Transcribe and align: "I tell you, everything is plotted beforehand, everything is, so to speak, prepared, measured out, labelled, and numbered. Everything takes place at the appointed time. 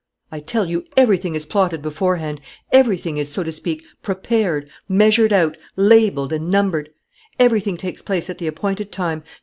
"I 0.31 0.39
tell 0.39 0.67
you, 0.67 0.85
everything 0.97 1.35
is 1.35 1.45
plotted 1.45 1.83
beforehand, 1.83 2.41
everything 2.71 3.17
is, 3.17 3.31
so 3.31 3.43
to 3.43 3.51
speak, 3.51 3.83
prepared, 4.01 4.67
measured 4.89 5.31
out, 5.31 5.57
labelled, 5.75 6.33
and 6.33 6.49
numbered. 6.49 6.89
Everything 7.37 7.77
takes 7.77 8.01
place 8.01 8.27
at 8.27 8.39
the 8.39 8.47
appointed 8.47 8.91
time. 8.91 9.21